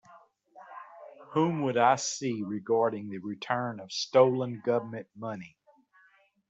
Whom 1.33 1.61
would 1.61 1.77
I 1.77 1.95
see 1.95 2.41
regarding 2.41 3.09
the 3.11 3.19
return 3.19 3.79
of 3.79 3.91
stolen 3.91 4.59
Government 4.65 5.05
money? 5.15 5.57